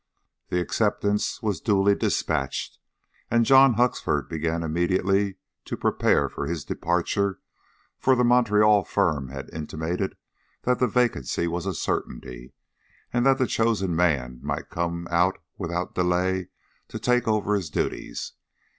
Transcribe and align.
The 0.49 0.59
acceptance 0.59 1.43
was 1.43 1.61
duly 1.61 1.93
despatched, 1.93 2.79
and 3.29 3.45
John 3.45 3.75
Huxford 3.75 4.27
began 4.27 4.63
immediately 4.63 5.37
to 5.65 5.77
prepare 5.77 6.27
for 6.27 6.47
his 6.47 6.65
departure, 6.65 7.39
for 7.99 8.15
the 8.15 8.23
Montreal 8.23 8.83
firm 8.83 9.27
had 9.29 9.51
intimated 9.53 10.17
that 10.63 10.79
the 10.79 10.87
vacancy 10.87 11.47
was 11.47 11.67
a 11.67 11.75
certainty, 11.75 12.55
and 13.13 13.23
that 13.27 13.37
the 13.37 13.45
chosen 13.45 13.95
man 13.95 14.39
might 14.41 14.71
come 14.71 15.07
out 15.11 15.37
without 15.59 15.93
delay 15.93 16.49
to 16.87 16.97
take 16.97 17.27
over 17.27 17.53
his 17.53 17.69
duties. 17.69 18.33